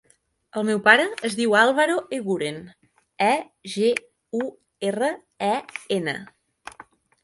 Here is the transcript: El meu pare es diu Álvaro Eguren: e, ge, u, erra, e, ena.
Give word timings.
El 0.61 0.63
meu 0.69 0.79
pare 0.87 1.03
es 1.29 1.35
diu 1.39 1.53
Álvaro 1.59 1.99
Eguren: 2.19 2.59
e, 3.29 3.31
ge, 3.77 3.95
u, 4.43 4.45
erra, 4.93 5.15
e, 5.55 5.57
ena. 6.03 6.23